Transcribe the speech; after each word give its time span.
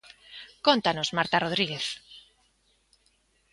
Cóntanos, 0.65 1.09
Marta 1.17 1.41
Rodríguez. 1.43 1.87